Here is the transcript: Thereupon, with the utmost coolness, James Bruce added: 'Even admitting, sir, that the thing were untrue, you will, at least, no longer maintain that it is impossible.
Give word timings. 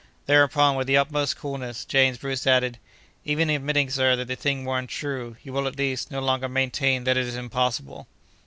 Thereupon, 0.25 0.75
with 0.75 0.87
the 0.87 0.97
utmost 0.97 1.37
coolness, 1.37 1.85
James 1.85 2.17
Bruce 2.17 2.47
added: 2.47 2.79
'Even 3.23 3.51
admitting, 3.51 3.91
sir, 3.91 4.15
that 4.15 4.27
the 4.27 4.35
thing 4.35 4.65
were 4.65 4.79
untrue, 4.79 5.35
you 5.43 5.53
will, 5.53 5.67
at 5.67 5.77
least, 5.77 6.09
no 6.09 6.21
longer 6.21 6.49
maintain 6.49 7.03
that 7.03 7.17
it 7.17 7.27
is 7.27 7.35
impossible. 7.35 8.07